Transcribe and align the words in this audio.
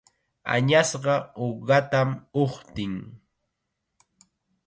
Añasqa 0.53 1.15
uqatam 1.45 2.09
uqtin. 2.43 2.95